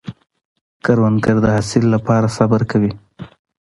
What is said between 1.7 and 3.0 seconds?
له پاره صبر کوي